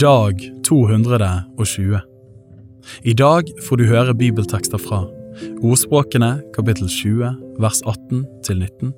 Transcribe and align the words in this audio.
Dag 0.00 0.40
220 0.64 2.00
I 3.04 3.12
dag 3.12 3.50
får 3.66 3.76
du 3.76 3.84
høre 3.84 4.14
bibeltekster 4.16 4.80
fra 4.80 5.04
Ordspråkene 5.62 6.30
kapittel 6.56 6.88
20 6.88 7.60
vers 7.62 7.82
18 7.86 8.24
til 8.46 8.58
19, 8.64 8.90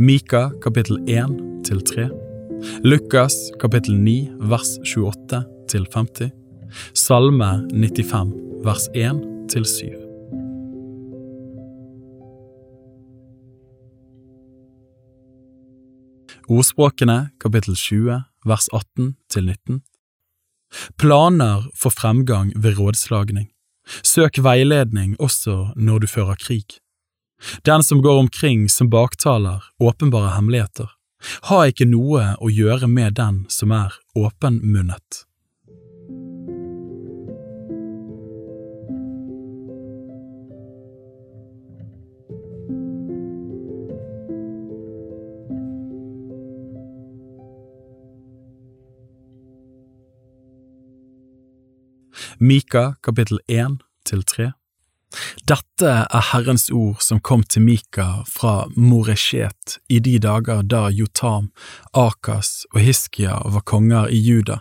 Mika 0.00 0.48
kapittel 0.64 0.98
1 1.04 1.36
til 1.68 1.82
3, 1.86 2.08
Lukas 2.82 3.36
kapittel 3.60 4.00
9 4.00 4.16
vers 4.50 4.72
28 4.82 5.44
til 5.68 5.86
50, 5.94 6.32
Salme 6.94 7.52
95 7.70 8.34
vers 8.64 8.88
1 8.96 9.22
til 9.52 9.68
7. 9.68 9.94
Ordspråkene 16.48 17.30
kapittel 17.38 17.76
20 17.76 18.22
vers 18.48 18.68
18 18.72 19.16
til 19.30 19.46
19 19.46 19.82
Planer 20.98 21.68
for 21.74 21.90
fremgang 21.90 22.52
ved 22.56 22.78
rådslagning. 22.78 23.48
Søk 24.02 24.38
veiledning 24.42 25.16
også 25.20 25.72
når 25.76 26.04
du 26.04 26.06
fører 26.06 26.38
krig. 26.38 26.78
Den 27.66 27.82
som 27.82 28.02
går 28.02 28.18
omkring 28.18 28.68
som 28.70 28.90
baktaler 28.90 29.64
åpenbare 29.82 30.36
hemmeligheter, 30.36 30.90
har 31.50 31.70
ikke 31.70 31.86
noe 31.90 32.32
å 32.38 32.50
gjøre 32.50 32.88
med 32.90 33.18
den 33.18 33.44
som 33.50 33.74
er 33.74 33.94
åpenmunnet. 34.18 35.24
Mika 52.42 52.96
kapittel 53.06 53.38
1 53.46 53.76
til 54.02 54.22
3 54.26 54.48
Dette 55.46 55.90
er 56.02 56.24
Herrens 56.32 56.64
ord 56.74 56.98
som 57.06 57.20
kom 57.22 57.44
til 57.46 57.62
Mika 57.62 58.24
fra 58.26 58.64
Moreshet 58.74 59.76
i 59.86 60.00
de 60.02 60.16
dager 60.24 60.64
da 60.66 60.88
Jotam, 60.90 61.52
Akas 61.94 62.64
og 62.72 62.80
Hiskia 62.82 63.36
var 63.44 63.62
konger 63.62 64.10
i 64.10 64.18
Juda, 64.18 64.56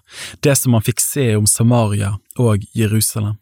det 0.46 0.54
som 0.60 0.78
han 0.78 0.86
fikk 0.86 1.02
se 1.02 1.26
om 1.40 1.48
Samaria 1.50 2.12
og 2.38 2.68
Jerusalem. 2.78 3.40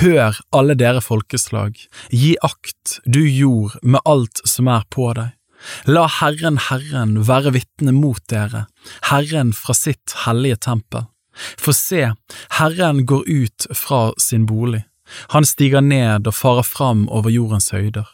Hør, 0.00 0.40
alle 0.48 0.78
dere 0.80 1.04
folkeslag, 1.04 1.76
gi 2.08 2.38
akt, 2.40 3.02
du 3.04 3.20
jord, 3.20 3.76
med 3.82 4.00
alt 4.08 4.40
som 4.48 4.72
er 4.72 4.88
på 4.88 5.10
deg. 5.18 5.36
La 5.84 6.08
Herren 6.22 6.56
Herren 6.70 7.18
være 7.28 7.52
vitne 7.60 7.92
mot 7.92 8.24
dere, 8.32 8.64
Herren 9.12 9.52
fra 9.52 9.76
sitt 9.76 10.16
hellige 10.24 10.62
tempel. 10.70 11.10
For 11.58 11.76
se, 11.76 12.12
Herren 12.58 13.04
går 13.06 13.24
ut 13.28 13.66
fra 13.74 14.12
sin 14.18 14.46
bolig, 14.46 14.84
han 15.32 15.46
stiger 15.48 15.80
ned 15.80 16.28
og 16.28 16.36
farer 16.36 16.66
fram 16.66 17.06
over 17.08 17.32
jordens 17.32 17.70
høyder. 17.72 18.06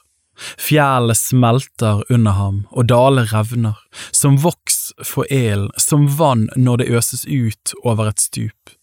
Fjellet 0.59 1.19
smelter 1.19 2.03
under 2.11 2.35
ham, 2.39 2.63
og 2.71 2.89
daler 2.91 3.29
revner, 3.31 3.79
som 4.11 4.39
voks 4.43 4.93
for 5.03 5.31
elen, 5.31 5.71
som 5.79 6.09
vann 6.19 6.49
når 6.57 6.83
det 6.83 6.89
øses 6.99 7.23
ut 7.27 7.75
over 7.85 8.11
et 8.11 8.23
stup. 8.23 8.75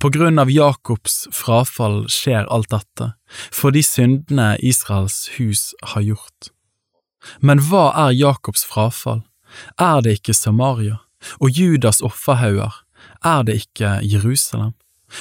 På 0.00 0.08
grunn 0.12 0.40
av 0.40 0.50
Jakobs 0.52 1.26
frafall 1.32 2.06
skjer 2.12 2.48
alt 2.52 2.70
dette, 2.72 3.12
for 3.52 3.72
de 3.72 3.82
syndene 3.84 4.54
Israels 4.64 5.26
hus 5.36 5.72
har 5.92 6.04
gjort. 6.04 6.52
Men 7.40 7.60
hva 7.68 7.90
er 8.06 8.16
Jakobs 8.16 8.64
frafall? 8.68 9.24
Er 9.80 10.00
det 10.04 10.20
ikke 10.20 10.36
Samaria 10.36 11.00
og 11.42 11.50
Judas 11.50 12.00
offerhauger, 12.04 12.72
er 13.24 13.44
det 13.46 13.60
ikke 13.64 13.98
Jerusalem? 14.02 14.74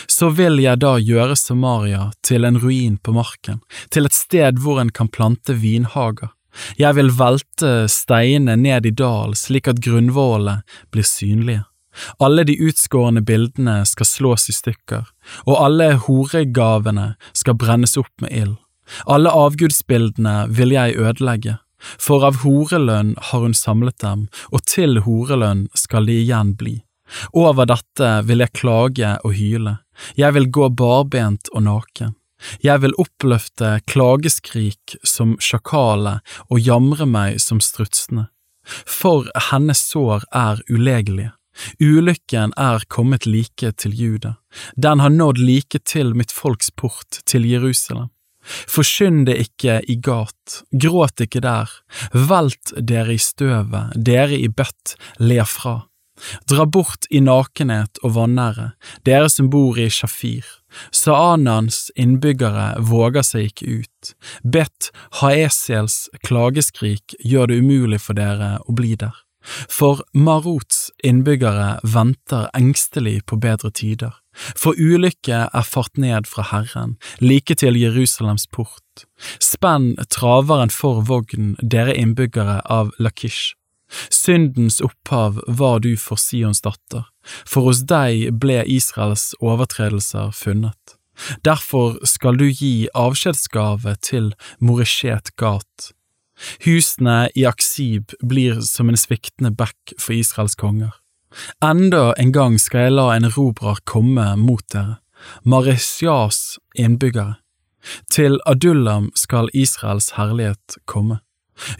Så 0.07 0.29
vil 0.35 0.59
jeg 0.59 0.81
da 0.83 0.97
gjøre 0.99 1.37
Samaria 1.39 2.09
til 2.25 2.43
en 2.43 2.59
ruin 2.59 2.97
på 2.99 3.13
marken, 3.15 3.61
til 3.89 4.05
et 4.05 4.15
sted 4.15 4.59
hvor 4.59 4.81
en 4.81 4.91
kan 4.91 5.07
plante 5.07 5.55
vinhager. 5.55 6.33
Jeg 6.77 6.97
vil 6.97 7.11
velte 7.13 7.87
steinene 7.91 8.57
ned 8.59 8.87
i 8.89 8.91
dal 8.91 9.35
slik 9.37 9.69
at 9.71 9.81
grunnvollene 9.83 10.63
blir 10.91 11.07
synlige. 11.07 11.63
Alle 12.21 12.43
de 12.45 12.53
utskårne 12.61 13.23
bildene 13.25 13.79
skal 13.89 14.05
slås 14.05 14.49
i 14.51 14.55
stykker, 14.55 15.05
og 15.49 15.55
alle 15.57 15.93
horegavene 16.05 17.13
skal 17.33 17.57
brennes 17.57 17.97
opp 17.97 18.13
med 18.21 18.33
ild. 18.33 18.57
Alle 19.09 19.31
avgudsbildene 19.33 20.35
vil 20.53 20.75
jeg 20.75 20.97
ødelegge, 21.01 21.57
for 21.77 22.25
av 22.25 22.41
horelønn 22.43 23.15
har 23.29 23.43
hun 23.43 23.57
samlet 23.57 23.97
dem, 24.03 24.27
og 24.53 24.63
til 24.69 25.01
horelønn 25.05 25.67
skal 25.77 26.07
de 26.09 26.21
igjen 26.21 26.53
bli. 26.57 26.79
Over 27.33 27.67
dette 27.69 28.11
vil 28.27 28.43
jeg 28.43 28.55
klage 28.57 29.11
og 29.23 29.35
hyle, 29.37 29.77
jeg 30.19 30.33
vil 30.35 30.49
gå 30.51 30.69
barbent 30.69 31.49
og 31.53 31.65
naken. 31.67 32.15
Jeg 32.61 32.83
vil 32.83 32.93
oppløfte 33.01 33.79
klageskrik 33.89 34.97
som 35.01 35.35
sjakale 35.41 36.19
og 36.51 36.59
jamre 36.61 37.07
meg 37.09 37.39
som 37.41 37.61
strutsene. 37.63 38.27
For 38.67 39.25
hennes 39.49 39.81
sår 39.89 40.27
er 40.35 40.61
ulegelige. 40.69 41.31
Ulykken 41.81 42.51
er 42.57 42.83
kommet 42.87 43.25
like 43.25 43.71
til 43.81 43.95
Juda, 43.97 44.35
den 44.75 44.99
har 45.01 45.09
nådd 45.09 45.39
like 45.41 45.79
til 45.89 46.13
mitt 46.13 46.31
folks 46.31 46.69
port, 46.69 47.23
til 47.25 47.47
Jerusalem. 47.49 48.11
Forskynd 48.47 49.25
det 49.27 49.39
ikke 49.41 49.81
i 49.89 49.97
gat, 49.99 50.61
gråt 50.71 51.23
ikke 51.25 51.41
der, 51.43 51.71
velt 52.13 52.73
dere 52.77 53.17
i 53.17 53.19
støvet, 53.21 53.97
dere 53.97 54.37
i 54.37 54.47
bøtt, 54.47 54.95
le 55.19 55.43
fra. 55.49 55.79
Dra 56.49 56.65
bort 56.65 57.07
i 57.09 57.21
nakenhet 57.23 58.01
og 58.03 58.15
vanære, 58.17 58.71
dere 59.05 59.29
som 59.31 59.51
bor 59.53 59.77
i 59.79 59.89
Shafir. 59.93 60.45
Saanans 60.91 61.87
innbyggere 61.95 62.73
våger 62.83 63.25
seg 63.25 63.51
ikke 63.51 63.83
ut. 63.83 64.11
Bet 64.43 64.91
Haesiels 65.21 66.07
klageskrik 66.25 67.15
gjør 67.23 67.51
det 67.51 67.61
umulig 67.63 68.01
for 68.03 68.17
dere 68.17 68.57
å 68.65 68.75
bli 68.75 68.95
der. 68.99 69.15
For 69.47 70.01
Marots 70.13 70.89
innbyggere 71.07 71.77
venter 71.83 72.49
engstelig 72.57 73.21
på 73.25 73.39
bedre 73.39 73.71
tider. 73.71 74.17
For 74.35 74.77
ulykke 74.77 75.47
er 75.47 75.65
fart 75.65 75.97
ned 75.97 76.27
fra 76.29 76.45
Herren, 76.51 76.97
like 77.19 77.55
til 77.55 77.79
Jerusalems 77.79 78.45
port. 78.51 79.07
Spenn 79.39 79.95
traveren 80.13 80.73
for 80.73 81.01
vogn, 81.07 81.55
dere 81.61 81.95
innbyggere 81.95 82.59
av 82.65 82.91
Lakish. 82.99 83.55
Syndens 84.11 84.81
opphav 84.83 85.39
var 85.47 85.79
du 85.79 85.95
for 85.97 86.19
Sions 86.19 86.61
datter, 86.61 87.07
for 87.47 87.69
hos 87.69 87.85
deg 87.87 88.33
ble 88.41 88.61
Israels 88.67 89.31
overtredelser 89.39 90.33
funnet. 90.35 90.97
Derfor 91.43 91.97
skal 92.05 92.37
du 92.37 92.45
gi 92.51 92.89
avskjedsgave 92.93 93.95
til 94.05 94.33
Moreshet 94.59 95.33
Gat. 95.39 95.91
Husene 96.65 97.31
i 97.33 97.47
Aksib 97.49 98.13
blir 98.21 98.61
som 98.61 98.91
en 98.91 98.99
sviktende 98.99 99.51
bekk 99.57 99.95
for 99.97 100.13
Israels 100.13 100.57
konger. 100.59 100.93
Enda 101.63 102.13
en 102.21 102.31
gang 102.31 102.57
skal 102.61 102.87
jeg 102.87 102.95
la 102.97 103.09
en 103.15 103.27
erobrer 103.27 103.81
komme 103.89 104.29
mot 104.39 104.63
dere, 104.73 104.99
Maresjas 105.43 106.59
innbyggere. 106.77 107.39
Til 108.11 108.37
Adullam 108.45 109.09
skal 109.15 109.49
Israels 109.53 110.11
herlighet 110.17 110.77
komme. 110.85 111.21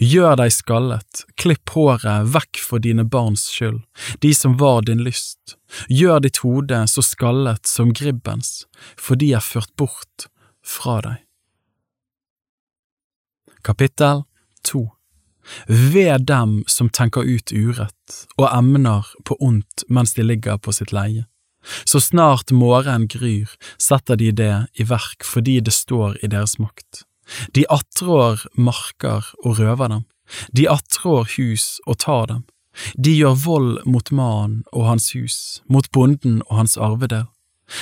Gjør 0.01 0.37
deg 0.39 0.53
skallet, 0.53 1.23
klipp 1.37 1.69
håret 1.75 2.31
vekk 2.33 2.61
for 2.63 2.81
dine 2.81 3.05
barns 3.05 3.45
skyld, 3.53 3.83
de 4.23 4.33
som 4.33 4.57
var 4.57 4.83
din 4.87 5.03
lyst. 5.05 5.57
Gjør 5.89 6.23
ditt 6.25 6.41
hode 6.43 6.81
så 6.89 7.03
skallet 7.05 7.69
som 7.69 7.93
gribbens, 7.93 8.65
for 8.97 9.19
de 9.19 9.33
er 9.37 9.45
ført 9.45 9.73
bort 9.77 10.29
fra 10.65 10.99
deg. 11.05 11.23
Kapittel 13.67 14.23
2 14.63 14.87
Ved 15.67 16.27
dem 16.27 16.63
som 16.67 16.89
tenker 16.89 17.23
ut 17.23 17.51
urett 17.51 18.19
og 18.37 18.49
emner 18.51 19.07
på 19.23 19.37
ondt 19.43 19.85
mens 19.87 20.13
de 20.15 20.25
ligger 20.25 20.59
på 20.59 20.73
sitt 20.75 20.91
leie. 20.95 21.25
Så 21.83 21.99
snart 21.99 22.51
morgenen 22.51 23.07
gryr, 23.11 23.51
setter 23.77 24.15
de 24.15 24.31
det 24.31 24.55
i 24.79 24.87
verk 24.87 25.25
fordi 25.27 25.59
det 25.59 25.75
står 25.75 26.19
i 26.23 26.31
deres 26.31 26.57
makt. 26.63 27.03
De 27.55 27.65
attrår 27.69 28.45
marker 28.55 29.25
og 29.43 29.59
røver 29.59 29.93
dem, 29.93 30.03
de 30.51 30.67
attrår 30.69 31.27
hus 31.37 31.77
og 31.87 31.99
tar 32.03 32.27
dem, 32.31 32.43
de 32.97 33.15
gjør 33.15 33.39
vold 33.45 33.71
mot 33.89 34.11
mannen 34.11 34.61
og 34.71 34.87
hans 34.91 35.11
hus, 35.15 35.63
mot 35.67 35.89
bonden 35.91 36.41
og 36.47 36.61
hans 36.61 36.77
arvedel. 36.77 37.25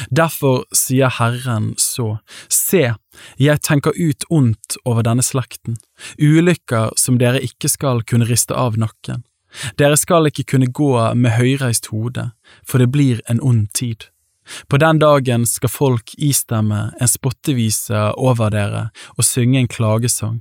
Derfor 0.09 0.63
sier 0.73 1.11
Herren 1.19 1.73
så, 1.77 2.17
se, 2.49 2.95
jeg 3.37 3.61
tenker 3.61 3.93
ut 3.93 4.25
ondt 4.33 4.79
over 4.85 5.05
denne 5.05 5.25
slekten, 5.25 5.77
ulykker 6.17 6.95
som 6.97 7.19
dere 7.21 7.43
ikke 7.45 7.69
skal 7.69 8.01
kunne 8.07 8.27
riste 8.29 8.57
av 8.57 8.79
nakken. 8.81 9.23
Dere 9.79 9.97
skal 9.99 10.27
ikke 10.27 10.47
kunne 10.55 10.71
gå 10.73 10.91
med 11.15 11.37
høyreist 11.37 11.91
hode, 11.93 12.31
for 12.65 12.81
det 12.81 12.89
blir 12.91 13.21
en 13.29 13.39
ond 13.41 13.69
tid. 13.77 14.09
På 14.67 14.77
den 14.77 14.99
dagen 14.99 15.45
skal 15.49 15.71
folk 15.71 16.13
istemme 16.17 16.91
en 17.01 17.11
spottevise 17.11 18.11
over 18.17 18.53
dere 18.53 18.89
og 19.15 19.25
synge 19.25 19.59
en 19.59 19.71
klagesang. 19.71 20.39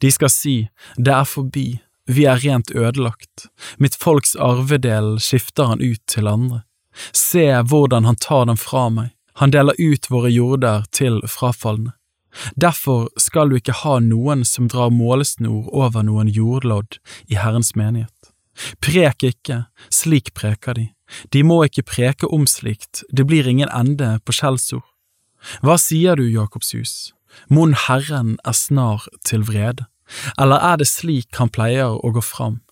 De 0.00 0.10
skal 0.12 0.32
si, 0.32 0.56
det 0.96 1.12
er 1.12 1.28
forbi, 1.28 1.66
vi 2.06 2.24
er 2.24 2.40
rent 2.44 2.70
ødelagt, 2.70 3.48
mitt 3.82 3.96
folks 3.98 4.36
arvedel 4.36 5.16
skifter 5.20 5.72
han 5.72 5.82
ut 5.82 6.02
til 6.06 6.30
andre. 6.30 6.62
Se 7.12 7.44
hvordan 7.66 8.06
han 8.08 8.16
tar 8.16 8.46
dem 8.48 8.56
fra 8.56 8.88
meg, 8.88 9.12
han 9.36 9.52
deler 9.52 9.76
ut 9.76 10.08
våre 10.10 10.30
jorder 10.32 10.86
til 10.96 11.20
frafalne. 11.28 11.92
Derfor 12.56 13.08
skal 13.20 13.50
du 13.50 13.56
ikke 13.58 13.74
ha 13.82 13.98
noen 14.04 14.44
som 14.44 14.68
drar 14.68 14.92
målesnor 14.92 15.68
over 15.72 16.04
noen 16.04 16.28
jordlodd 16.28 16.98
i 17.32 17.38
Herrens 17.40 17.74
menighet. 17.76 18.15
Prek 18.80 19.24
ikke, 19.26 19.64
slik 19.92 20.32
preker 20.34 20.76
de, 20.78 20.86
de 21.32 21.42
må 21.46 21.62
ikke 21.66 21.86
preke 21.86 22.30
om 22.32 22.46
slikt, 22.50 23.04
det 23.12 23.26
blir 23.28 23.48
ingen 23.48 23.70
ende 23.70 24.16
på 24.24 24.34
skjellsord. 24.36 24.86
Hva 25.62 25.76
sier 25.78 26.16
du, 26.18 26.24
Jakobshus, 26.26 27.12
mon 27.52 27.76
Herren 27.86 28.36
er 28.44 28.56
snar 28.56 29.06
til 29.26 29.44
vrede, 29.46 29.86
eller 30.38 30.62
er 30.62 30.80
det 30.80 30.88
slik 30.90 31.36
han 31.38 31.52
pleier 31.52 31.98
å 31.98 32.14
gå 32.14 32.22
fram, 32.24 32.62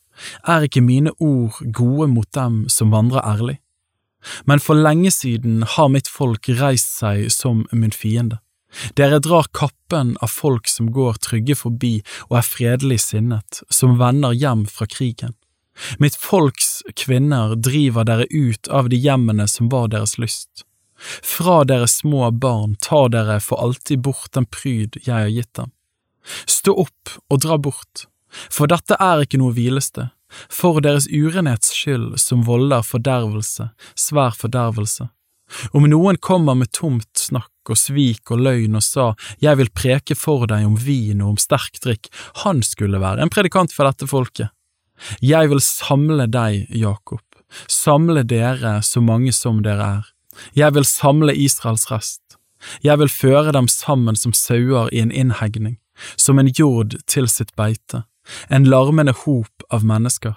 er 0.47 0.67
ikke 0.67 0.85
mine 0.85 1.13
ord 1.19 1.59
gode 1.75 2.09
mot 2.11 2.31
dem 2.35 2.65
som 2.71 2.95
vandrer 2.95 3.25
ærlig? 3.27 3.59
Men 4.49 4.63
for 4.63 4.79
lenge 4.79 5.11
siden 5.13 5.63
har 5.75 5.91
mitt 5.93 6.09
folk 6.09 6.49
reist 6.61 6.95
seg 6.97 7.29
som 7.33 7.67
min 7.73 7.93
fiende. 7.93 8.41
Dere 8.99 9.21
drar 9.23 9.47
kappen 9.55 10.15
av 10.25 10.33
folk 10.33 10.69
som 10.71 10.89
går 10.95 11.21
trygge 11.23 11.55
forbi 11.59 11.99
og 12.31 12.39
er 12.41 12.49
fredelig 12.49 13.03
sinnet, 13.05 13.61
som 13.71 13.99
vender 14.01 14.35
hjem 14.35 14.65
fra 14.67 14.89
krigen. 14.91 15.37
Mitt 15.99 16.17
folks 16.17 16.83
kvinner 16.97 17.55
driver 17.57 18.07
dere 18.07 18.27
ut 18.31 18.69
av 18.69 18.89
de 18.89 18.97
hjemmene 18.97 19.49
som 19.51 19.69
var 19.73 19.91
deres 19.95 20.19
lyst. 20.19 20.65
Fra 21.23 21.65
deres 21.65 21.99
små 22.01 22.31
barn 22.31 22.77
tar 22.81 23.11
dere 23.13 23.41
for 23.43 23.61
alltid 23.63 24.05
bort 24.07 24.33
den 24.33 24.47
pryd 24.47 25.01
jeg 25.03 25.15
har 25.15 25.33
gitt 25.33 25.53
dem. 25.59 25.73
Stå 26.47 26.77
opp 26.87 27.17
og 27.29 27.43
dra 27.45 27.59
bort, 27.59 28.07
for 28.51 28.71
dette 28.71 28.97
er 29.01 29.25
ikke 29.25 29.41
noe 29.43 29.55
hvilested, 29.57 30.09
for 30.51 30.81
deres 30.85 31.07
urenhets 31.11 31.75
skyld 31.75 32.17
som 32.23 32.47
volder 32.47 32.87
fordervelse, 32.87 33.69
svær 33.99 34.39
fordervelse. 34.39 35.11
Om 35.77 35.85
noen 35.91 36.17
kommer 36.17 36.57
med 36.57 36.73
tomt 36.73 37.21
snakk 37.21 37.51
og 37.69 37.79
svik 37.79 38.33
og 38.33 38.41
løgn 38.47 38.79
og 38.79 38.85
sa 38.85 39.11
jeg 39.43 39.61
vil 39.61 39.71
preke 39.77 40.17
for 40.17 40.49
deg 40.49 40.65
om 40.67 40.79
vin 40.81 41.21
og 41.21 41.35
om 41.35 41.41
sterk 41.41 41.79
drikk, 41.85 42.09
han 42.45 42.63
skulle 42.65 43.01
være 43.03 43.25
en 43.25 43.33
predikant 43.33 43.75
for 43.75 43.89
dette 43.89 44.09
folket. 44.09 44.51
Jeg 45.23 45.51
vil 45.51 45.61
samle 45.61 46.27
deg, 46.31 46.67
Jakob, 46.71 47.23
samle 47.69 48.25
dere 48.25 48.81
så 48.83 49.03
mange 49.05 49.33
som 49.33 49.63
dere 49.65 49.89
er. 50.01 50.11
Jeg 50.55 50.75
vil 50.75 50.87
samle 50.89 51.35
Israels 51.35 51.91
rest. 51.91 52.23
Jeg 52.83 52.99
vil 52.99 53.13
føre 53.13 53.53
dem 53.53 53.69
sammen 53.69 54.17
som 54.17 54.33
sauer 54.33 54.89
i 54.93 55.03
en 55.03 55.13
innhegning, 55.13 55.77
som 56.17 56.39
en 56.39 56.49
jord 56.49 56.97
til 57.07 57.29
sitt 57.29 57.53
beite, 57.59 58.05
en 58.49 58.65
larmende 58.65 59.15
hop 59.25 59.67
av 59.71 59.85
mennesker. 59.85 60.35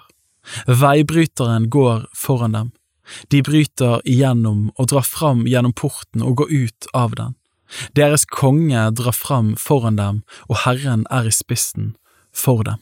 Veibryteren 0.66 1.68
går 1.72 2.06
foran 2.16 2.56
dem. 2.56 2.72
De 3.32 3.40
bryter 3.42 4.02
igjennom 4.04 4.68
og 4.76 4.90
drar 4.92 5.06
fram 5.06 5.46
gjennom 5.48 5.72
porten 5.72 6.24
og 6.24 6.42
går 6.42 6.52
ut 6.52 6.90
av 6.92 7.16
den. 7.16 7.34
Deres 7.96 8.24
konge 8.28 8.90
drar 8.96 9.16
fram 9.16 9.54
foran 9.60 9.96
dem, 9.96 10.22
og 10.48 10.64
Herren 10.64 11.04
er 11.12 11.28
i 11.28 11.32
spissen 11.32 11.94
for 12.32 12.64
dem. 12.64 12.80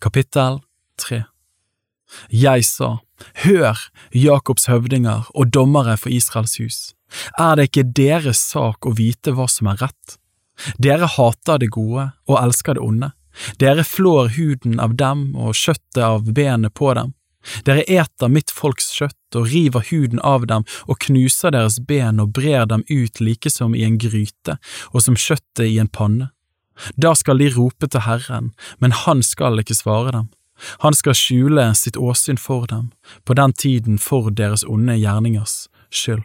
Kapittel 0.00 0.60
3 1.02 1.22
Jeg 2.30 2.66
sa, 2.68 2.98
Hør, 3.44 3.78
Jakobs 4.12 4.66
høvdinger 4.68 5.28
og 5.34 5.52
dommere 5.54 5.96
for 6.00 6.12
Israels 6.12 6.58
hus, 6.60 6.80
er 7.38 7.56
det 7.56 7.70
ikke 7.70 7.88
deres 7.96 8.40
sak 8.52 8.86
å 8.86 8.94
vite 8.96 9.34
hva 9.36 9.48
som 9.50 9.70
er 9.72 9.80
rett? 9.84 10.18
Dere 10.78 11.08
hater 11.08 11.60
det 11.62 11.72
gode 11.74 12.10
og 12.28 12.38
elsker 12.38 12.76
det 12.76 12.84
onde. 12.84 13.10
Dere 13.60 13.84
flår 13.84 14.34
huden 14.36 14.80
av 14.80 14.96
dem 15.00 15.32
og 15.36 15.56
kjøttet 15.56 16.02
av 16.04 16.28
benet 16.36 16.74
på 16.76 16.92
dem. 16.98 17.14
Dere 17.66 17.82
eter 17.90 18.30
mitt 18.30 18.52
folks 18.54 18.92
kjøtt 18.94 19.38
og 19.38 19.48
river 19.50 19.82
huden 19.88 20.20
av 20.22 20.44
dem 20.46 20.66
og 20.86 21.00
knuser 21.02 21.54
deres 21.54 21.80
ben 21.88 22.20
og 22.22 22.34
brer 22.36 22.68
dem 22.70 22.84
ut 22.90 23.20
like 23.20 23.50
som 23.50 23.74
i 23.74 23.82
en 23.86 23.98
gryte 23.98 24.58
og 24.92 25.02
som 25.02 25.18
kjøttet 25.18 25.66
i 25.66 25.80
en 25.82 25.90
panne. 25.90 26.30
Da 26.96 27.14
skal 27.18 27.42
de 27.42 27.50
rope 27.54 27.88
til 27.88 28.04
Herren, 28.06 28.52
men 28.78 28.94
han 29.04 29.22
skal 29.22 29.60
ikke 29.60 29.76
svare 29.76 30.12
dem. 30.16 30.28
Han 30.84 30.94
skal 30.94 31.16
skjule 31.18 31.64
sitt 31.74 31.96
åsyn 31.98 32.38
for 32.38 32.68
dem, 32.70 32.90
på 33.24 33.34
den 33.34 33.52
tiden 33.52 33.98
for 33.98 34.30
deres 34.30 34.64
onde 34.64 34.96
gjerningers 35.00 35.66
skyld. 35.90 36.22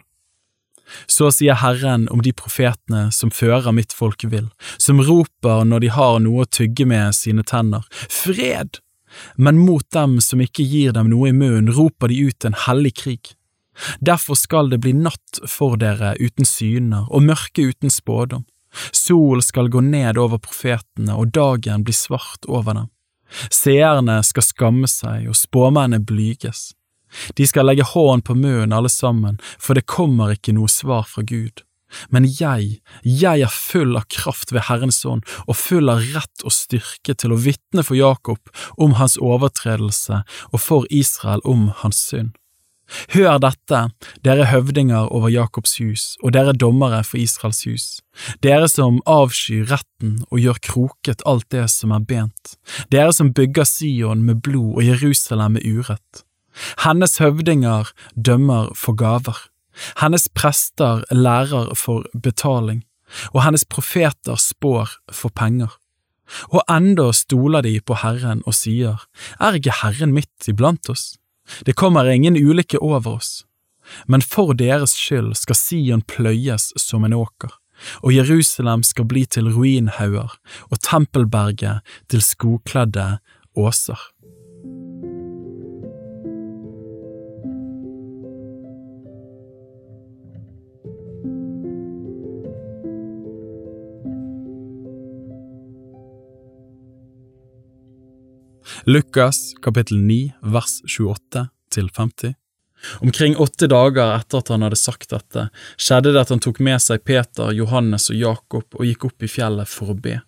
Så 1.07 1.29
sier 1.35 1.57
Herren 1.59 2.05
om 2.13 2.21
de 2.23 2.31
profetene 2.31 3.09
som 3.11 3.31
fører 3.33 3.73
mitt 3.75 3.91
folk 3.95 4.23
vill, 4.31 4.47
som 4.79 5.01
roper 5.03 5.65
når 5.67 5.83
de 5.83 5.89
har 5.91 6.19
noe 6.23 6.45
å 6.45 6.51
tygge 6.59 6.87
med 6.87 7.15
sine 7.17 7.43
tenner, 7.43 7.83
fred! 7.91 8.79
Men 9.35 9.57
mot 9.57 9.85
dem 9.95 10.19
som 10.21 10.41
ikke 10.43 10.65
gir 10.67 10.93
dem 10.93 11.09
noe 11.09 11.31
i 11.31 11.35
munnen, 11.35 11.71
roper 11.73 12.11
de 12.11 12.27
ut 12.27 12.45
en 12.45 12.57
hellig 12.67 12.93
krig. 13.01 13.33
Derfor 13.99 14.37
skal 14.37 14.69
det 14.69 14.81
bli 14.83 14.93
natt 14.93 15.41
for 15.49 15.77
dere 15.79 16.15
uten 16.19 16.45
syner 16.45 17.07
og 17.09 17.25
mørke 17.25 17.69
uten 17.71 17.93
spådom. 17.93 18.45
Sol 18.95 19.41
skal 19.45 19.71
gå 19.73 19.81
ned 19.85 20.19
over 20.21 20.41
profetene, 20.41 21.15
og 21.15 21.33
dagen 21.35 21.85
blir 21.87 21.97
svart 21.97 22.47
over 22.47 22.77
dem. 22.77 22.89
Seerne 23.51 24.21
skal 24.23 24.45
skamme 24.45 24.89
seg, 24.89 25.27
og 25.29 25.37
spåmennene 25.37 26.03
blyges. 26.03 26.71
De 27.35 27.47
skal 27.47 27.67
legge 27.67 27.87
hånd 27.87 28.25
på 28.27 28.35
munnen 28.35 28.75
alle 28.75 28.91
sammen, 28.91 29.39
for 29.59 29.77
det 29.77 29.87
kommer 29.87 30.35
ikke 30.35 30.55
noe 30.55 30.71
svar 30.71 31.07
fra 31.07 31.23
Gud. 31.27 31.63
Men 32.11 32.25
jeg, 32.27 32.81
jeg 33.03 33.43
er 33.45 33.53
full 33.53 33.95
av 33.95 34.09
kraft 34.11 34.51
ved 34.51 34.65
Herrens 34.67 34.99
ånd 35.07 35.23
og 35.45 35.55
full 35.55 35.87
av 35.91 36.03
rett 36.15 36.43
og 36.43 36.51
styrke 36.51 37.15
til 37.15 37.31
å 37.31 37.39
vitne 37.39 37.85
for 37.87 37.95
Jakob 37.95 38.51
om 38.75 38.97
hans 38.99 39.15
overtredelse 39.23 40.19
og 40.51 40.59
for 40.59 40.89
Israel 40.91 41.43
om 41.47 41.69
hans 41.83 42.01
synd. 42.09 42.35
Hør 43.11 43.39
dette, 43.43 43.81
dere 44.23 44.47
høvdinger 44.47 45.09
over 45.11 45.31
Jakobs 45.31 45.75
hus, 45.81 46.05
og 46.23 46.31
dere 46.35 46.55
dommere 46.55 47.01
for 47.03 47.19
Israels 47.19 47.65
hus, 47.67 47.87
dere 48.43 48.69
som 48.71 49.01
avskyr 49.09 49.67
retten 49.73 50.21
og 50.29 50.39
gjør 50.39 50.61
kroket 50.69 51.25
alt 51.27 51.49
det 51.51 51.65
som 51.73 51.91
er 51.95 52.05
bent, 52.07 52.55
dere 52.93 53.11
som 53.15 53.33
bygger 53.35 53.67
Sion 53.67 54.23
med 54.23 54.39
blod 54.45 54.79
og 54.79 54.87
Jerusalem 54.87 55.57
med 55.57 55.67
urett. 55.67 56.23
Hennes 56.85 57.19
høvdinger 57.21 57.91
dømmer 58.15 58.71
for 58.75 58.97
gaver, 58.97 59.37
hennes 59.99 60.29
prester 60.33 61.03
lærer 61.11 61.75
for 61.77 62.07
betaling, 62.15 62.85
og 63.33 63.43
hennes 63.43 63.67
profeter 63.67 64.39
spår 64.39 64.95
for 65.13 65.29
penger. 65.29 65.75
Og 66.51 66.63
enda 66.71 67.11
stoler 67.15 67.63
de 67.63 67.77
på 67.79 67.95
Herren 68.01 68.41
og 68.47 68.55
sier, 68.57 69.05
er 69.39 69.59
ikke 69.59 69.75
Herren 69.83 70.15
midt 70.15 70.49
iblant 70.49 70.89
oss? 70.91 71.15
Det 71.65 71.75
kommer 71.75 72.09
ingen 72.09 72.37
ulykke 72.37 72.79
over 72.83 73.19
oss, 73.19 73.45
men 74.05 74.21
for 74.21 74.53
deres 74.57 74.95
skyld 74.97 75.35
skal 75.39 75.59
Sion 75.59 76.03
pløyes 76.03 76.73
som 76.79 77.05
en 77.07 77.15
åker, 77.17 77.53
og 78.03 78.13
Jerusalem 78.15 78.83
skal 78.83 79.07
bli 79.09 79.25
til 79.25 79.49
ruinhauger 79.53 80.33
og 80.69 80.81
tempelberget 80.81 81.85
til 82.11 82.23
skogkledde 82.25 83.17
åser. 83.57 83.99
Lukas 98.83 99.53
kapittel 99.61 99.97
9 99.97 100.33
vers 100.41 100.81
28 100.97 101.47
til 101.71 101.89
50. 101.89 102.33
Omkring 102.99 103.37
åtte 103.37 103.67
dager 103.67 104.15
etter 104.15 104.37
at 104.37 104.51
han 104.53 104.61
hadde 104.61 104.77
sagt 104.77 105.09
dette, 105.09 105.47
skjedde 105.81 106.13
det 106.13 106.21
at 106.21 106.31
han 106.33 106.41
tok 106.43 106.59
med 106.63 106.81
seg 106.81 107.03
Peter, 107.07 107.51
Johannes 107.51 108.09
og 108.13 108.19
Jakob 108.21 108.77
og 108.77 108.85
gikk 108.85 109.07
opp 109.09 109.25
i 109.25 109.31
fjellet 109.31 109.69
for 109.69 109.93
å 109.93 109.97
be. 109.97 110.19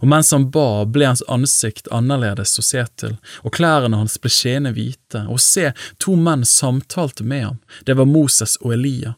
Og 0.00 0.08
mens 0.12 0.32
han 0.32 0.48
ba, 0.52 0.84
ble 0.84 1.06
hans 1.08 1.22
ansikt 1.28 1.88
annerledes 1.92 2.58
å 2.60 2.64
se 2.64 2.82
til, 3.00 3.16
og 3.44 3.54
klærne 3.56 4.00
hans 4.00 4.18
ble 4.20 4.32
skjene 4.32 4.74
hvite, 4.76 5.24
og 5.28 5.40
se, 5.40 5.70
to 6.00 6.16
menn 6.20 6.44
samtalte 6.44 7.24
med 7.24 7.46
ham, 7.46 7.60
det 7.88 7.96
var 7.96 8.08
Moses 8.08 8.58
og 8.60 8.74
Elia. 8.76 9.14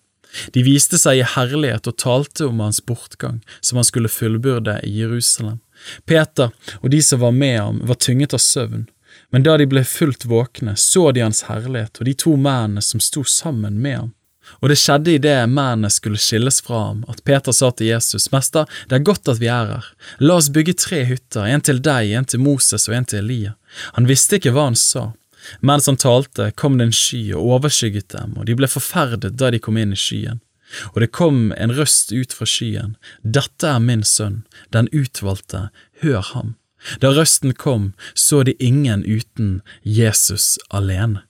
De 0.52 0.62
viste 0.66 0.98
seg 1.00 1.20
i 1.20 1.28
herlighet 1.34 1.88
og 1.90 1.98
talte 2.00 2.46
om 2.48 2.62
hans 2.64 2.80
bortgang, 2.86 3.42
som 3.60 3.80
han 3.80 3.88
skulle 3.88 4.12
fullbyrde 4.12 4.78
i 4.86 4.94
Jerusalem. 5.00 5.60
Peter 6.06 6.52
og 6.80 6.90
de 6.94 7.02
som 7.02 7.20
var 7.20 7.34
med 7.36 7.58
ham, 7.60 7.80
var 7.86 7.98
tynget 8.00 8.34
av 8.34 8.42
søvn, 8.42 8.86
men 9.30 9.44
da 9.44 9.56
de 9.60 9.66
ble 9.68 9.84
fullt 9.84 10.26
våkne, 10.28 10.76
så 10.76 11.10
de 11.12 11.24
hans 11.24 11.44
herlighet 11.48 12.00
og 12.00 12.08
de 12.08 12.16
to 12.24 12.34
mennene 12.36 12.84
som 12.84 13.00
sto 13.02 13.24
sammen 13.28 13.80
med 13.82 13.98
ham. 13.98 14.10
Og 14.60 14.72
det 14.72 14.78
skjedde 14.80 15.14
idet 15.14 15.38
mennene 15.48 15.90
skulle 15.92 16.20
skilles 16.20 16.58
fra 16.66 16.80
ham, 16.88 17.04
at 17.08 17.22
Peter 17.24 17.54
sa 17.54 17.70
til 17.70 17.92
Jesus, 17.92 18.30
Mester, 18.34 18.66
det 18.90 18.98
er 18.98 19.06
godt 19.06 19.30
at 19.30 19.40
vi 19.40 19.48
er 19.52 19.70
her, 19.70 19.88
la 20.20 20.38
oss 20.40 20.50
bygge 20.52 20.74
tre 20.82 21.04
hytter, 21.08 21.46
en 21.46 21.62
til 21.64 21.78
deg, 21.82 22.10
en 22.10 22.26
til 22.28 22.42
Moses 22.42 22.88
og 22.90 22.96
en 22.98 23.08
til 23.08 23.22
Elia. 23.22 23.54
Han 23.96 24.08
visste 24.10 24.40
ikke 24.40 24.54
hva 24.54 24.68
han 24.70 24.78
sa. 24.78 25.12
Mens 25.60 25.86
han 25.86 25.96
talte, 25.96 26.50
kom 26.56 26.78
det 26.78 26.88
en 26.88 26.96
sky 26.96 27.22
og 27.34 27.58
overskygget 27.58 28.08
dem, 28.14 28.36
og 28.38 28.46
de 28.46 28.56
ble 28.58 28.70
forferdet 28.70 29.36
da 29.38 29.50
de 29.50 29.60
kom 29.62 29.78
inn 29.80 29.94
i 29.94 29.98
skyen. 29.98 30.40
Og 30.94 31.02
det 31.04 31.12
kom 31.12 31.50
en 31.60 31.74
røst 31.76 32.12
ut 32.12 32.32
fra 32.32 32.48
skyen, 32.48 32.96
Dette 33.22 33.68
er 33.68 33.82
min 33.82 34.04
sønn, 34.04 34.42
den 34.72 34.88
utvalgte, 34.92 35.68
hør 36.00 36.22
ham. 36.32 36.54
Da 37.00 37.12
røsten 37.14 37.52
kom, 37.54 37.92
så 38.14 38.42
de 38.42 38.56
ingen 38.58 39.04
uten 39.04 39.60
Jesus 39.82 40.58
alene. 40.70 41.22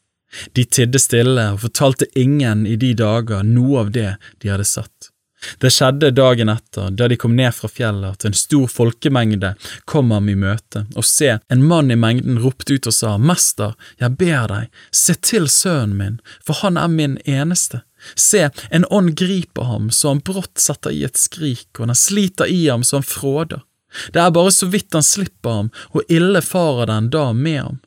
De 0.57 0.65
tidde 0.65 1.01
stille 1.03 1.45
og 1.53 1.61
fortalte 1.67 2.09
ingen 2.17 2.65
i 2.67 2.79
de 2.81 2.95
dager 2.97 3.45
noe 3.45 3.83
av 3.83 3.91
det 3.93 4.15
de 4.41 4.53
hadde 4.53 4.69
sett. 4.69 5.12
Det 5.59 5.71
skjedde 5.75 6.13
dagen 6.15 6.51
etter, 6.53 6.91
da 6.91 7.09
de 7.11 7.19
kom 7.19 7.35
ned 7.37 7.55
fra 7.57 7.71
fjellet, 7.71 8.17
at 8.17 8.27
en 8.29 8.37
stor 8.37 8.69
folkemengde 8.71 9.55
kom 9.91 10.11
ham 10.15 10.29
i 10.31 10.37
møte, 10.39 10.85
og 10.95 11.07
se, 11.07 11.37
en 11.53 11.65
mann 11.67 11.91
i 11.91 11.99
mengden 11.99 12.41
ropte 12.43 12.77
ut 12.77 12.89
og 12.91 12.97
sa, 12.97 13.17
Mester, 13.19 13.75
jeg 14.01 14.17
ber 14.21 14.47
deg, 14.53 14.69
se 14.91 15.17
til 15.19 15.49
sønnen 15.51 15.97
min, 15.99 16.21
for 16.45 16.63
han 16.63 16.79
er 16.81 16.93
min 16.93 17.19
eneste. 17.27 17.83
Se, 18.19 18.49
en 18.71 18.87
ånd 18.91 19.15
griper 19.19 19.69
ham 19.69 19.91
så 19.95 20.11
han 20.11 20.23
brått 20.27 20.59
setter 20.63 20.95
i 20.95 21.05
et 21.07 21.19
skrik, 21.21 21.71
og 21.79 21.87
den 21.91 21.99
sliter 21.99 22.51
i 22.51 22.65
ham 22.69 22.87
så 22.87 22.99
han 22.99 23.07
fråder. 23.07 23.63
Det 24.13 24.23
er 24.23 24.33
bare 24.35 24.53
så 24.55 24.67
vidt 24.73 24.95
han 24.97 25.05
slipper 25.05 25.59
ham, 25.59 25.73
og 25.93 26.07
ille 26.09 26.43
farer 26.43 26.89
den 26.91 27.11
da 27.13 27.31
med 27.37 27.61
ham. 27.61 27.81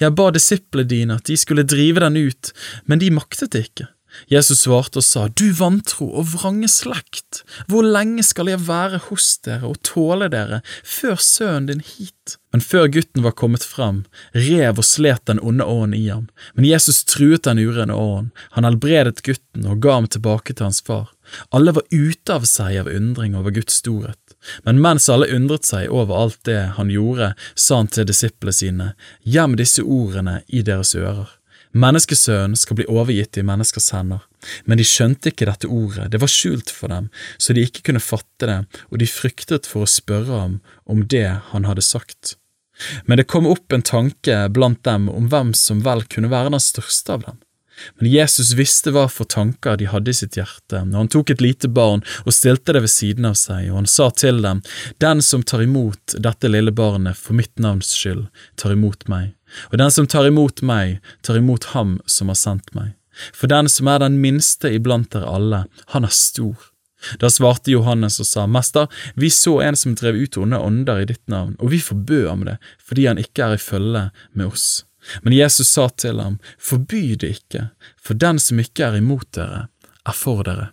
Jeg 0.00 0.14
ba 0.18 0.32
disiplene 0.34 0.88
dine 0.90 1.18
at 1.20 1.28
de 1.30 1.36
skulle 1.38 1.62
drive 1.62 2.02
den 2.02 2.18
ut, 2.18 2.50
men 2.90 2.98
de 2.98 3.12
maktet 3.14 3.54
det 3.54 3.68
ikke. 3.68 3.86
Jesus 4.26 4.64
svarte 4.64 5.00
og 5.00 5.06
sa, 5.06 5.28
Du 5.28 5.52
vantro 5.56 6.08
og 6.10 6.32
vrange 6.34 6.68
slekt, 6.72 7.42
hvor 7.70 7.86
lenge 7.86 8.24
skal 8.26 8.50
jeg 8.50 8.64
være 8.66 9.00
hos 9.08 9.30
dere 9.46 9.68
og 9.70 9.80
tåle 9.86 10.30
dere 10.32 10.62
før 10.82 11.18
sønnen 11.22 11.68
din 11.70 11.84
hit? 11.84 12.38
Men 12.52 12.64
før 12.64 12.86
gutten 12.88 13.22
var 13.22 13.36
kommet 13.36 13.64
frem, 13.64 14.02
rev 14.32 14.80
og 14.80 14.86
slet 14.88 15.26
den 15.28 15.40
onde 15.44 15.66
ånden 15.68 15.94
i 15.98 16.06
ham, 16.08 16.28
men 16.56 16.64
Jesus 16.64 17.02
truet 17.04 17.44
den 17.44 17.60
urene 17.60 17.94
ånden, 17.94 18.32
han 18.56 18.64
helbredet 18.64 19.22
gutten 19.26 19.68
og 19.68 19.82
ga 19.84 19.98
ham 19.98 20.08
tilbake 20.08 20.56
til 20.56 20.68
hans 20.70 20.80
far. 20.84 21.10
Alle 21.52 21.74
var 21.76 21.84
ute 21.92 22.34
av 22.34 22.48
seg 22.48 22.80
av 22.80 22.88
undring 22.88 23.36
over 23.36 23.52
Guds 23.52 23.76
storhet. 23.82 24.16
Men 24.64 24.80
mens 24.80 25.08
alle 25.12 25.28
undret 25.34 25.68
seg 25.68 25.90
over 25.92 26.16
alt 26.16 26.40
det 26.48 26.60
han 26.78 26.92
gjorde, 26.92 27.34
sa 27.54 27.82
han 27.82 27.92
til 27.92 28.08
disiplene 28.08 28.54
sine, 28.54 28.92
gjem 29.28 29.58
disse 29.60 29.84
ordene 29.84 30.40
i 30.48 30.64
deres 30.64 30.94
ører. 30.96 31.37
Menneskesønnen 31.76 32.56
skal 32.56 32.78
bli 32.78 32.86
overgitt 32.88 33.36
i 33.36 33.44
menneskers 33.44 33.90
hender. 33.92 34.22
Men 34.64 34.80
de 34.80 34.86
skjønte 34.86 35.32
ikke 35.32 35.48
dette 35.48 35.68
ordet, 35.68 36.10
det 36.12 36.20
var 36.22 36.32
skjult 36.32 36.72
for 36.72 36.92
dem, 36.92 37.08
så 37.36 37.54
de 37.54 37.66
ikke 37.66 37.84
kunne 37.88 38.02
fatte 38.02 38.48
det, 38.48 38.60
og 38.88 39.02
de 39.02 39.10
fryktet 39.10 39.68
for 39.68 39.84
å 39.84 39.90
spørre 39.90 40.44
ham 40.44 40.60
om 40.88 41.04
det 41.10 41.28
han 41.50 41.68
hadde 41.68 41.84
sagt. 41.84 42.36
Men 43.04 43.18
det 43.18 43.26
kom 43.30 43.48
opp 43.50 43.74
en 43.74 43.82
tanke 43.82 44.38
blant 44.54 44.84
dem 44.86 45.08
om 45.10 45.28
hvem 45.28 45.52
som 45.56 45.82
vel 45.84 46.04
kunne 46.06 46.30
være 46.30 46.54
den 46.54 46.62
største 46.62 47.16
av 47.16 47.26
dem. 47.26 47.38
Men 47.98 48.10
Jesus 48.10 48.52
visste 48.58 48.90
hva 48.94 49.04
for 49.10 49.28
tanker 49.30 49.76
de 49.78 49.86
hadde 49.90 50.10
i 50.10 50.16
sitt 50.20 50.38
hjerte, 50.38 50.80
og 50.82 50.96
han 50.96 51.10
tok 51.12 51.30
et 51.30 51.42
lite 51.42 51.70
barn 51.70 52.02
og 52.24 52.34
stilte 52.34 52.74
det 52.74 52.82
ved 52.84 52.92
siden 52.92 53.28
av 53.28 53.36
seg, 53.38 53.68
og 53.70 53.82
han 53.82 53.90
sa 53.90 54.08
til 54.10 54.42
dem, 54.42 54.62
Den 54.98 55.22
som 55.22 55.42
tar 55.42 55.62
imot 55.62 56.16
dette 56.18 56.50
lille 56.50 56.74
barnet 56.74 57.18
for 57.18 57.38
mitt 57.38 57.54
navns 57.58 57.92
skyld, 57.94 58.26
tar 58.56 58.74
imot 58.74 59.06
meg, 59.10 59.34
og 59.70 59.78
den 59.80 59.92
som 59.94 60.06
tar 60.06 60.28
imot 60.28 60.62
meg, 60.62 60.98
tar 61.22 61.38
imot 61.40 61.70
ham 61.74 61.98
som 62.06 62.32
har 62.32 62.38
sendt 62.38 62.74
meg. 62.76 62.94
For 63.34 63.50
den 63.50 63.68
som 63.68 63.88
er 63.90 64.02
den 64.02 64.20
minste 64.22 64.70
iblant 64.74 65.10
dere 65.14 65.30
alle, 65.30 65.64
han 65.94 66.06
er 66.06 66.14
stor. 66.14 66.68
Da 67.22 67.30
svarte 67.30 67.70
Johannes 67.70 68.18
og 68.22 68.26
sa, 68.26 68.46
Mester, 68.50 68.88
vi 69.14 69.30
så 69.30 69.60
en 69.62 69.76
som 69.78 69.94
drev 69.98 70.18
ut 70.18 70.38
onde 70.38 70.58
ånder 70.58 71.02
i 71.02 71.08
ditt 71.12 71.24
navn, 71.30 71.54
og 71.58 71.70
vi 71.74 71.80
forbød 71.82 72.28
ham 72.28 72.44
det, 72.48 72.56
fordi 72.82 73.06
han 73.06 73.22
ikke 73.22 73.46
er 73.46 73.54
i 73.54 73.62
følge 73.62 74.04
med 74.32 74.50
oss. 74.50 74.68
Men 75.22 75.36
Jesus 75.36 75.70
sa 75.70 75.88
til 75.94 76.18
ham, 76.20 76.38
Forby 76.58 77.14
det 77.20 77.30
ikke, 77.38 77.68
for 78.02 78.18
den 78.18 78.42
som 78.42 78.58
ikke 78.60 78.88
er 78.88 78.98
imot 78.98 79.30
dere, 79.38 79.68
er 80.04 80.16
for 80.16 80.42
dere. 80.46 80.72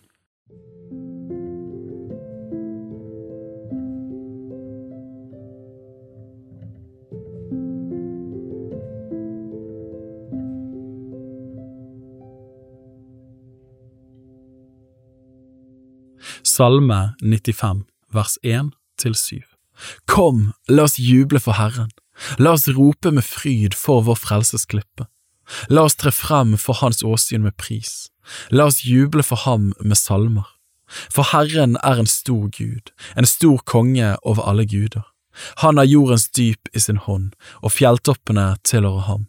Salme 16.56 17.14
95, 17.20 17.82
vers 18.14 18.38
1 18.42 18.70
til 18.96 19.14
7 19.14 19.40
Kom, 20.08 20.54
la 20.72 20.86
oss 20.86 20.94
juble 20.96 21.40
for 21.42 21.58
Herren. 21.58 21.90
La 22.40 22.54
oss 22.56 22.64
rope 22.72 23.10
med 23.12 23.26
fryd 23.28 23.76
for 23.76 24.06
vår 24.06 24.16
frelsesklippe. 24.22 25.04
La 25.68 25.84
oss 25.84 25.98
tre 26.00 26.14
frem 26.16 26.54
for 26.56 26.80
Hans 26.80 27.02
åsyn 27.04 27.44
med 27.44 27.58
pris. 27.60 28.08
La 28.48 28.70
oss 28.70 28.86
juble 28.88 29.26
for 29.26 29.42
ham 29.44 29.74
med 29.84 30.00
salmer. 30.00 30.48
For 31.12 31.28
Herren 31.34 31.76
er 31.84 32.00
en 32.00 32.08
stor 32.08 32.48
Gud, 32.48 32.88
en 33.20 33.28
stor 33.28 33.60
konge 33.68 34.14
over 34.22 34.48
alle 34.48 34.64
guder. 34.64 35.04
Han 35.60 35.76
har 35.76 35.92
jordens 35.92 36.30
dyp 36.30 36.72
i 36.72 36.80
sin 36.80 37.02
hånd, 37.04 37.34
og 37.60 37.76
fjelltoppene 37.76 38.54
tilhører 38.64 39.10
ham. 39.10 39.28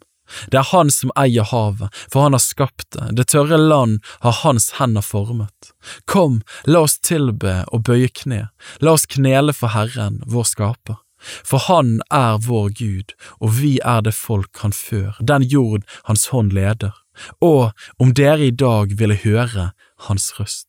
Det 0.52 0.60
er 0.60 0.70
han 0.72 0.92
som 0.92 1.12
eier 1.18 1.46
havet, 1.50 1.92
for 2.12 2.26
han 2.26 2.36
har 2.36 2.44
skapt 2.44 2.90
det, 2.96 3.10
det 3.18 3.28
tørre 3.32 3.58
land 3.58 3.98
har 4.24 4.40
hans 4.42 4.70
hender 4.78 5.04
formet. 5.04 5.72
Kom, 6.04 6.40
la 6.66 6.84
oss 6.86 6.98
tilbe 7.00 7.62
og 7.72 7.84
bøye 7.88 8.10
kne, 8.12 8.48
la 8.84 8.96
oss 8.96 9.06
knele 9.06 9.54
for 9.56 9.74
Herren, 9.74 10.22
vår 10.26 10.48
skaper. 10.54 11.02
For 11.18 11.58
han 11.66 11.98
er 12.14 12.38
vår 12.46 12.70
Gud, 12.78 13.14
og 13.42 13.56
vi 13.58 13.78
er 13.82 14.04
det 14.06 14.14
folk 14.14 14.62
han 14.62 14.74
før, 14.76 15.18
den 15.20 15.42
jord 15.42 15.82
hans 16.04 16.28
hånd 16.34 16.54
leder. 16.54 16.94
Og 17.42 17.72
om 17.98 18.14
dere 18.14 18.46
i 18.46 18.54
dag 18.54 18.94
ville 19.00 19.18
høre 19.24 19.72
hans 20.06 20.30
røst. 20.38 20.68